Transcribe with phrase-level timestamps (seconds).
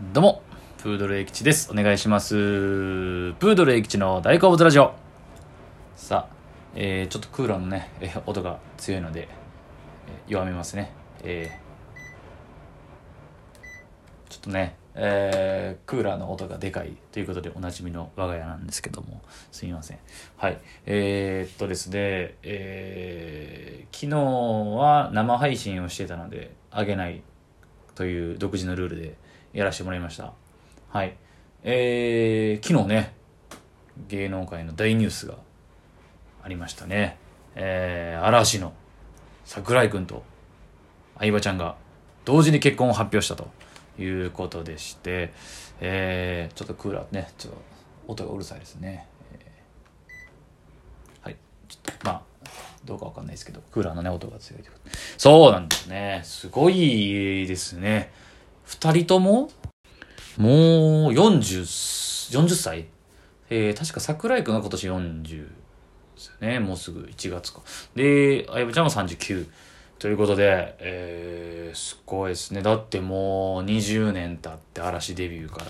[0.00, 0.42] どうも、
[0.78, 1.70] プードル英吉です。
[1.70, 2.34] お願いします。
[2.34, 4.92] プードル英吉の大好物ラジオ。
[5.94, 6.34] さあ、
[6.74, 9.28] えー、ちょっとクーラーのね、え音が強いので、
[10.08, 10.92] えー弱めますね。
[11.22, 11.64] えー
[14.28, 19.22] ちょっとね、えークーラーの音がでかいということでおなじみの我が家なんですけども、
[19.52, 19.98] すみません。
[20.36, 20.58] はい。
[20.86, 24.18] えー、っとですね、えー昨日
[24.76, 27.22] は生配信をしてたので、あげない
[27.94, 29.14] という独自のルールで
[29.54, 30.32] やらせてもらいました。
[30.90, 31.16] はい。
[31.62, 33.14] えー、昨日ね、
[34.08, 35.36] 芸能界の大ニュースが
[36.42, 37.16] ありましたね。
[37.54, 38.74] えー、嵐の
[39.44, 40.24] 桜井くんと
[41.18, 41.76] 相葉ちゃんが
[42.24, 43.48] 同時に結婚を発表したと
[43.96, 45.32] いうことでして、
[45.80, 47.58] えー、ちょっとクーラーね、ちょっと
[48.08, 49.06] 音がうるさいですね。
[49.32, 51.36] えーはい。
[51.68, 52.22] ちょっと、まあ、
[52.84, 56.22] どうかわかんないですけど、クーラーのね、音が強いということでそうなんですね。
[56.24, 58.12] すごいですね。
[58.64, 59.50] 二人とも、
[60.36, 61.62] もう40、
[62.32, 62.86] 40歳？
[63.50, 65.50] えー、確か桜井くんが今年40で
[66.16, 66.58] すよね。
[66.58, 67.60] もうすぐ1月か。
[67.94, 69.46] で、綾部ちゃんが39。
[69.98, 72.62] ということで、えー、すごいですね。
[72.62, 75.66] だってもう20年経って嵐デビューから、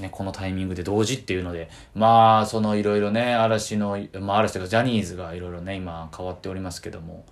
[0.00, 7.24] ね、このタイミングで同時っていうので、まあ、そのいろいろね、嵐の、まあ嵐というかジャニーズがいろいろね、今変わっておりますけども、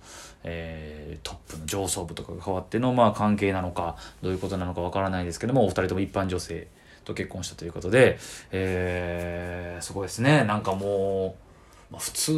[0.43, 6.67] えートップの上層部とかが変わっての、まあ関係なのか、どういうことなのかわからないですけども、お二人とも一般女性
[7.05, 8.19] と結婚したということで、
[8.51, 10.43] えー、すごいですね。
[10.43, 11.37] なんかも
[11.89, 12.33] う、まあ普通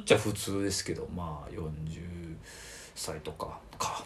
[0.00, 2.36] っちゃ普通ですけど、まあ40
[2.94, 4.04] 歳とかか。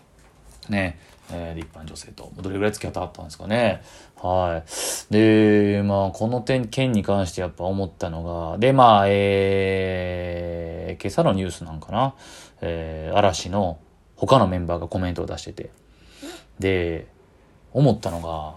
[0.69, 0.99] ね
[1.31, 3.83] えー、で一般女性とどれぐらい付き合ってあったんですかね。
[4.17, 4.63] は
[5.11, 5.13] い。
[5.13, 12.15] でまあこの点件に関してやっぱ思ったのがでまあえー、今朝のニュースなんかな、
[12.61, 13.79] えー、嵐の
[14.17, 15.71] 他のメンバーがコメントを出してて。
[16.59, 17.07] で
[17.73, 18.57] 思ったのが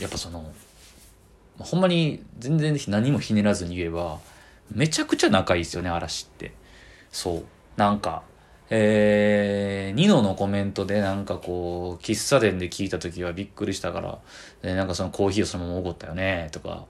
[0.00, 0.52] やっぱその
[1.58, 4.18] ほんまに全然何もひねらずに言えば
[4.70, 6.52] めちゃくちゃ仲いいですよね嵐って。
[7.10, 7.44] そう。
[7.76, 8.22] なんか
[8.72, 14.18] えー、ニノのコメントでなんかこう、喫茶店で聞いた時はびっくりしたから、
[14.62, 16.86] でなんかそのコーヒーをそのままおごったよね、とか、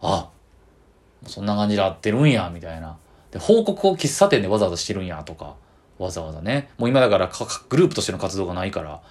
[0.00, 0.30] あ、
[1.26, 2.96] そんな感じで合ってるんや、みたいな。
[3.32, 5.56] で、報告を喫茶店でわざわざしてるんや、とか、
[5.98, 6.70] わざわざね。
[6.78, 7.30] もう今だから
[7.68, 9.02] グループとしての活動がないから、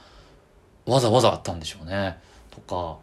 [0.85, 2.17] わざわざあったんでしょうね。
[2.51, 2.97] とか、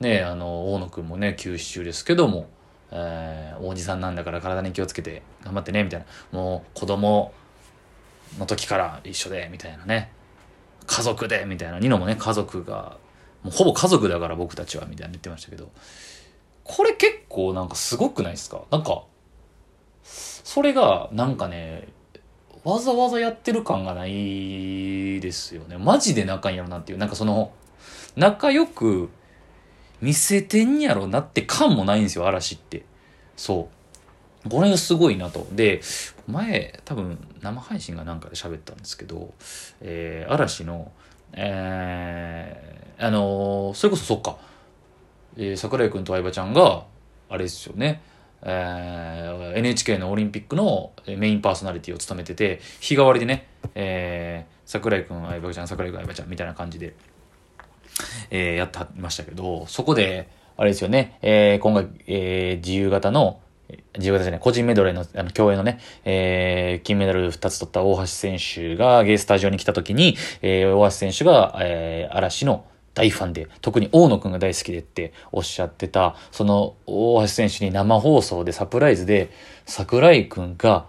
[0.00, 2.48] ねあの、大野くんもね、休止中ですけども、
[2.90, 6.06] えー、おじさんなんだから体に気をつけて頑張ってね、みたいな。
[6.32, 7.32] もう子供、
[8.38, 10.10] の時から一緒でみたいなね。
[10.86, 11.78] 家族でみたいな。
[11.78, 12.96] ニノもね家族が
[13.42, 15.70] もうほぼ家族だから僕たちはみたいな言ってましたけど。
[16.64, 18.62] これ結構なんかすごくないですか？
[18.70, 19.04] なんか
[20.02, 21.88] それがなんかね
[22.62, 25.78] わざわざやってる感がないですよね。
[25.78, 26.98] マジで仲いいやろなっていう。
[26.98, 27.52] なんかその
[28.16, 29.08] 仲良く
[30.02, 32.84] 見せてんやろなって感もないんですよ嵐って。
[33.36, 33.70] そ
[34.44, 34.48] う。
[34.50, 35.46] これがすごいなと。
[35.52, 35.80] で
[36.28, 39.34] 前多分生配信がなんかで喋ったんですけど、
[39.80, 40.92] えー、嵐の
[41.32, 44.38] えー、あのーそれこそそっか、
[45.36, 46.84] えー、桜井君と相葉ちゃんが
[47.28, 48.00] あれですよね。
[48.42, 56.94] えー NHK のオリンピックのメインパーソナリティを務めてて日替わりでね、えー、桜井君相葉ちゃん桜井君相葉ちゃんみたいな感じで、
[58.30, 63.40] えーやってましたけどそこであれですよね、えー今回、えー自由形の
[63.96, 72.64] 自由形じゃない、個人メドレーの、あの、競泳のね、えー、金メダル2つ取った大橋選手がゲースタジオに来た時に、えー、大橋選手が、えー、嵐の
[72.94, 79.30] 大ファンで、特に大野くんが大好きでっておっしゃってた、その大橋選手に生放送でサプライズで、
[79.66, 80.86] 桜井くんが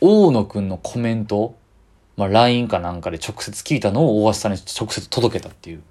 [0.00, 1.58] 大野くんのコメントを、
[2.16, 5.82] まあ、LINE かなんかで直接聞いたのを大橋さんに直接届けたっていう。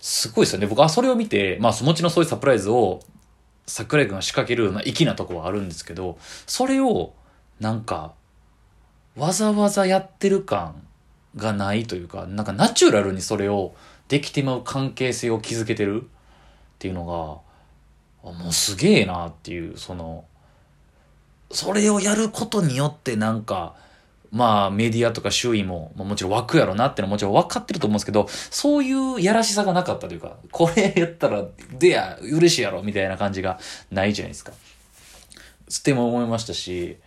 [0.00, 0.66] すごいですよね。
[0.66, 3.00] 僕はそれを見て、まあ、もちろんそういうサプライズを
[3.68, 7.12] 桜井君が仕掛ける、まあ、粋なとこはあるんですけど、それを、
[7.60, 8.14] なんか、
[9.16, 10.86] わざわざやってる感
[11.36, 13.74] がないというか、なんかナチュラルにそれを
[14.08, 16.06] できてまう関係性を築けてるっ
[16.78, 20.24] ていうのが、もうすげえなっていう、その、
[21.50, 23.74] それをやることによってなんか、
[24.30, 31.44] まあメディアとか周囲も、まあ、もちろん湧くやろなってのはもちろん分かってると思うんですけど、そういうやらしさがなかったというか、これやったら、
[31.78, 33.58] でや、嬉しいやろみたいな感じが
[33.90, 34.52] ないじゃないですか。
[35.68, 36.98] つっても思いましたし、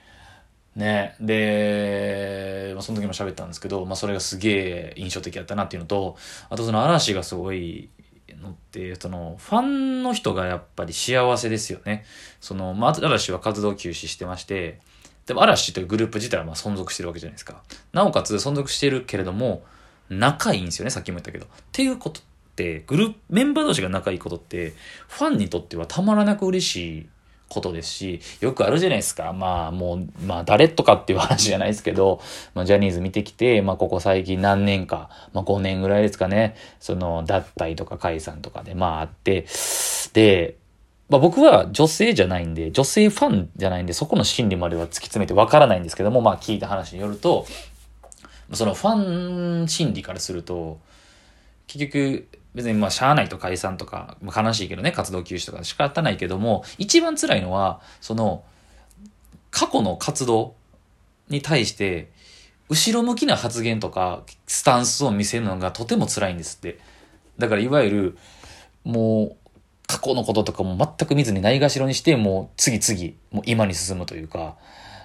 [0.75, 6.17] ね、で、まあ、その時も喋ったんですけど、まあそれがすげえ印象的だったなっていうのと、
[6.49, 7.89] あとその嵐がすごい
[8.41, 12.05] のって、そのファンの人がやっぱり幸せですよね。
[12.39, 14.79] その、まあ嵐は活動休止してまして、
[15.31, 17.63] でも嵐というグループ自体はまあ存続してるわけじゃないですか。
[17.93, 19.63] なおかつ存続してるけれども、
[20.09, 21.45] 仲いいんですよね、さっきも言ったけど。
[21.45, 22.23] っていうことっ
[22.57, 24.73] てグループメンバー同士が仲いいことって
[25.07, 27.09] ファンにとってはたまらなく嬉しい
[27.47, 29.31] ことですし、よくあるじゃないですか。
[29.31, 32.19] まあもう、まあ誰とかっていう話じゃないですけど、
[32.53, 39.45] まあジャニーズ見てきて、まあここ最近何年か、まあ5年ぐらいですかね、その脱退とか解散とかでまああって、
[40.11, 40.57] で、
[41.11, 47.45] まあ僕は女性じゃないんで、女性ファンじゃないんで、そこの心理までは突き詰めてわからないんですけども、まあ聞いた話によると、
[48.53, 50.79] そのファン心理からすると、
[51.67, 58.45] 結局、別にまあしゃあないと解散とか、まあ、悲しいけどね、活動休止とか仕方ないけども、一番辛いのは、その、
[59.51, 60.55] 過去の活動
[61.27, 62.09] に対して、
[62.69, 66.79] 後ろ向きな発言とか、スタンスを見せるのがとても辛いんですって。
[67.37, 68.17] だからいわゆる、
[68.85, 69.40] もう、
[69.91, 74.55] 過去のこととかも全く見ずにないがしろにして、もう次々、もう今に進むというか、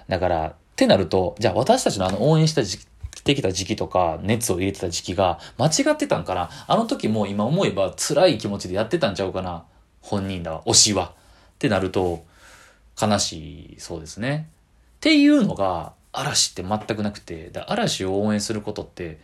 [0.07, 2.87] だから、ってなると、じゃあ私たちのあの応援した時期
[3.27, 9.65] てきた時期とか、熱を入れてた時期が間違ってたんかなあの時も今思えば辛い気持ちでやってたんちゃうかな
[10.01, 11.13] 本人だ、推しは。
[11.55, 12.25] ってなると、
[12.99, 14.47] 悲しいそうですね。
[14.97, 19.19] っていうのが、嵐って全くなくてだ、嵐を応援することって、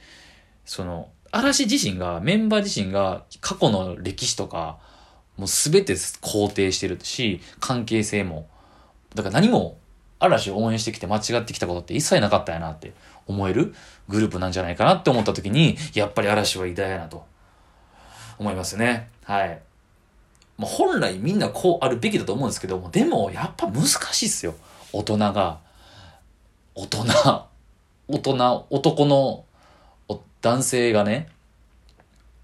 [0.66, 4.78] その、嵐自身が、メンバー自身が過去の歴史とか、
[5.38, 8.48] もう全て肯定してるし、関係性も。
[9.16, 9.78] だから何も
[10.20, 12.94] 嵐を応援してきて間違ってきたことって一切なかったやなって
[13.28, 13.74] 思える
[14.08, 17.26] グループなんじゃないかなって思った時に、やっぱり嵐は偉大やなと
[18.38, 19.10] 思いますね。
[19.24, 19.60] はい。
[20.58, 24.56] まあ、本来みんなこうあるべきだと思うんですけども、でもやっぱ難しいっすよ。
[24.92, 25.60] 大人が、
[26.76, 27.06] 大人、
[28.08, 29.46] 大人、男の
[30.42, 31.30] 男性がね、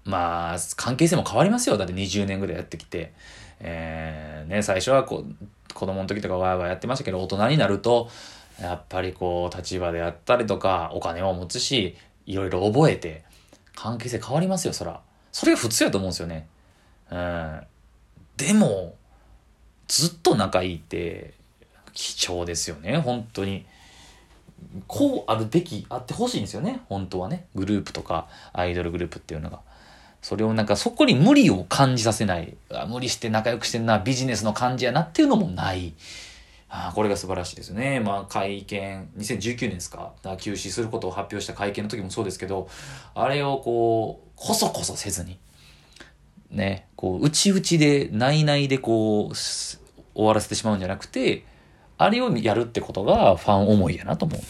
[0.04, 1.76] まあ、関係性も変わりますよ。
[1.76, 3.12] だって20年ぐらいやってきて。
[3.60, 8.08] えー、ね、最初はこう、子供の時とかわーわーやってましたけど、大人になると、
[8.60, 13.24] やっぱりこう、立場であったりとか、お金を持つし、いろいろ覚えて、
[13.74, 15.00] 関係性変わりますよ、そら。
[15.32, 16.48] それが普通やと思うんですよね。
[17.10, 17.60] うん。
[18.36, 18.94] でも、
[19.88, 21.34] ずっと仲いいって、
[21.92, 23.66] 貴重ですよね、本当に。
[24.86, 27.46] こうあるべき、あってほしいんですよね、本当はね。
[27.54, 29.60] グループとか、アイドルグループっていうのが。
[30.22, 32.56] それをなんかそこに無理を感じさせない。
[32.88, 35.94] 無理して仲良くしてんな、ビジネスの感じやなっていうのもない。
[36.72, 37.98] あこれが素晴らしいですね。
[38.00, 42.68] まあ、会見、2019年ですか休止することを発表した会見の時もそうですけど、
[43.14, 45.38] あれをこう、こそこそせずに、
[46.50, 49.80] ね、こう、内々で、内々でこう、終
[50.14, 51.44] わらせてしまうんじゃなくて、
[51.98, 54.40] あれをやるってことがファン思いやなとも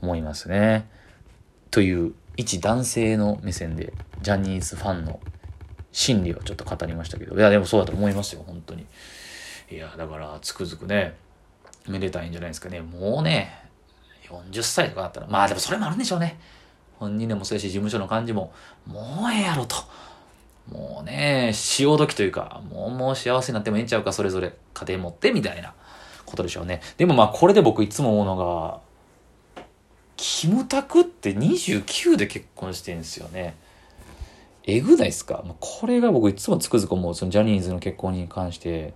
[0.00, 0.88] 思いますね。
[1.70, 3.92] という、一男性の目線で、
[4.22, 5.20] ジャニーズファンの
[5.92, 8.86] 心理をちょっと語りましたけど、いや、でもそうだと思いますよ、本当に。
[9.70, 11.14] いや、だから、つくづくね、
[11.88, 12.80] めでたいんじゃないですかね。
[12.80, 13.64] もうね、
[14.28, 16.38] 40歳とかだったら、まあでもそれもあるんでしょうね。
[16.98, 18.52] 本人でもそうやし、事務所の感じも、
[18.86, 19.76] もうええやろと。
[20.70, 25.74] もうね、潮時というか、もうもう幸せになってもええんちゃうか、それぞれ家庭持って、みたいな
[26.24, 26.80] ことでしょうね。
[26.96, 28.80] でもまあこれで僕いつも思うのが、
[30.26, 33.56] キムタクって29で結婚してんですよね。
[34.62, 35.44] えぐないっすか？
[35.60, 38.94] これが僕いつもつくづく思う、そのジャニーズの結婚に関して、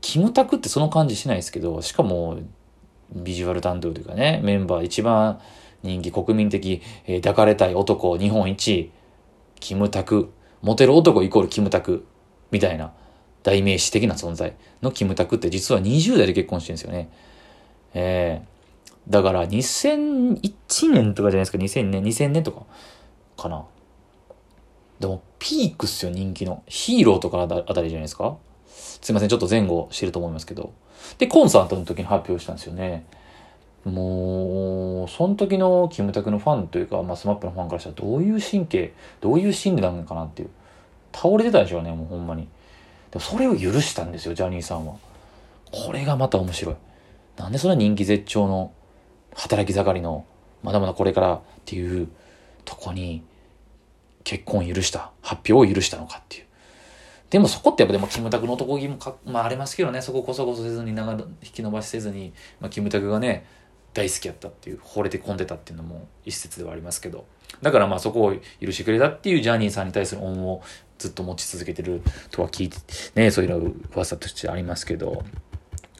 [0.00, 2.38] キムタクってその感じしないですけど、しかも、
[3.14, 5.38] ビジュアル担当というかね、メンバー一番
[5.82, 8.90] 人気国民的、えー、抱かれたい男日本一、
[9.60, 10.32] キムタク、
[10.62, 12.06] モテる男イコールキムタク、
[12.50, 12.94] みたいな
[13.42, 17.10] 代名詞的な存在のキムタクって実は20代で結婚してるんですよね。
[17.92, 18.53] えー、
[19.08, 22.62] だから2001年とかじゃないですか、2000年、2000年とか
[23.36, 23.64] かな。
[25.00, 26.62] でもピークっすよ、人気の。
[26.66, 30.72] ヒーローとかあたりじゃないですかすいません、ちょっと前後してると思いますけど。
[31.18, 33.04] で、コンサートの時に発表したんですよね。
[33.84, 40.50] もう、その時のキムタクのファンというか、まあ、スマップのファンからしたらどういう神経、どういう心理なのかなっていう。
[41.12, 42.48] 倒れてたでしょうね、もうほんまに。
[43.10, 44.96] でもそれを許したんですよ、ジャニーさんは。
[45.70, 46.74] これがまた面白い。
[47.36, 48.72] なんでそんな人気絶頂の、
[49.34, 50.24] 働き盛りの、
[50.62, 52.08] まだまだこれからっていう
[52.64, 53.22] とこに、
[54.24, 56.44] 結婚を許した、発表を許したのかっていう。
[57.30, 61.18] でもそこってやっぱでもキムタクの男気もか、まあありますけどね、そここそこそせずに長引
[61.52, 63.44] き伸ばしせずに、まあキムタクがね、
[63.92, 67.26] 大好きやったっていう、惚れて込んでたっていうのも一説ではありますけど。
[67.62, 70.62] だからまあそこを許してくれたっていうジャニーさんに対する恩を
[70.98, 72.76] ずっと持ち続けてるとは聞いて、
[73.14, 75.24] ね、そういうの噂としてありますけど、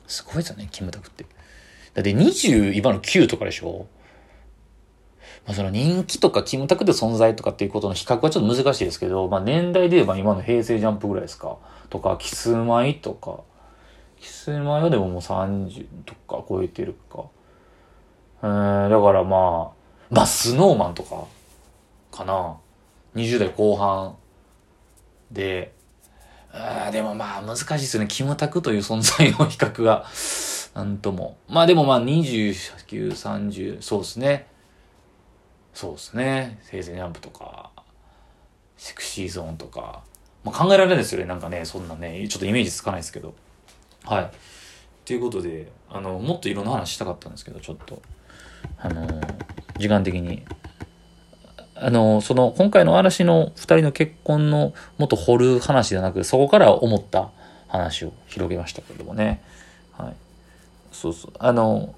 [0.06, 1.26] すごいですよね、キムタクって。
[1.94, 3.86] だって20、今の9とかでしょ？
[5.46, 11.58] まあ、その人気とかキムタクで存在とかっていうことの比較はちょっと難しいですけど、まあ、年代で言えば今の平成ジャンプぐらいですか？
[11.90, 13.40] とか、キスマイとか、
[14.20, 17.24] キスマイはでももう30とか超えてるか。
[18.42, 21.24] えー、だからまあ、まあ、スノーマンとか、
[22.10, 22.56] かな
[23.14, 24.16] ？20代後半
[25.30, 25.74] で、
[26.52, 28.08] あでもまあ難しいですよね。
[28.08, 30.06] キムタクという存在の比較が、
[30.74, 31.36] なんとも。
[31.48, 34.46] まあでもまあ29、30、そうですね。
[35.72, 36.58] そうですね。
[36.62, 37.70] 生前ジャンプとか、
[38.76, 40.02] セクシーゾーンとか、
[40.44, 41.26] まあ考えられないですよね。
[41.26, 43.34] なんかね、そんなね、ちょっとイメージつかないですけど。
[44.04, 44.30] はい。
[45.04, 48.02] ということで、あの、もっといろんな話したかったんですけど、ちょっと、
[48.78, 49.06] あの、
[49.78, 50.44] 時間的に
[51.76, 57.30] あの、その、今回の嵐の二人の結婚のもっと掘る話じゃなく、そこから思った
[57.68, 59.42] 話を広げましたけどもね。
[61.04, 61.32] そうそう。
[61.38, 61.94] あの、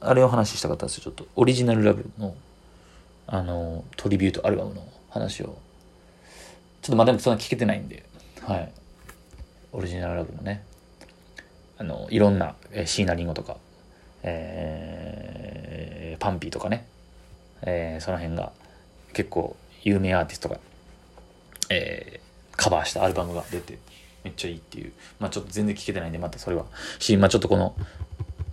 [0.00, 1.04] あれを話したかったんですよ。
[1.04, 2.36] ちょっと、オリジナルラブの、
[3.26, 5.46] あの、トリビュートアルバムの話を。
[5.46, 8.04] ちょっとまだそんな聞けてないんで、
[8.42, 8.72] はい。
[9.72, 10.62] オリジナルラブのね、
[11.78, 13.56] あの、いろんな、え椎名林檎とか、
[14.22, 16.86] えー、パンピーとかね、
[17.62, 18.52] えー、その辺が、
[19.14, 20.60] 結構有名アーティストが、
[21.70, 23.78] えー、カバーしたアルバムが出て
[24.22, 26.66] めっちゃいいっていうまあちょっと全然聞けてないんでまたそれは
[26.98, 27.74] しまあちょっとこの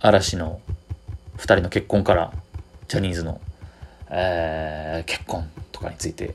[0.00, 0.60] 嵐の
[1.38, 2.32] 2人の結婚から
[2.88, 3.40] ジャニーズの、
[4.10, 6.34] えー、結婚とかについて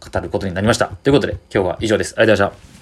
[0.00, 0.86] 語ることになりました。
[0.86, 2.14] ということで今日は以上です。
[2.16, 2.73] ありがとうございました。